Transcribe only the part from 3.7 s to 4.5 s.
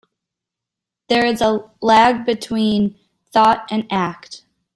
act.